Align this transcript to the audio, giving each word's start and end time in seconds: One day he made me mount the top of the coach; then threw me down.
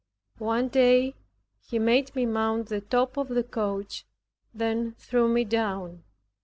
One 0.39 0.67
day 0.67 1.13
he 1.59 1.77
made 1.77 2.15
me 2.15 2.25
mount 2.25 2.69
the 2.69 2.81
top 2.81 3.17
of 3.17 3.27
the 3.27 3.43
coach; 3.43 4.03
then 4.51 4.93
threw 4.97 5.27
me 5.29 5.43
down. 5.43 6.03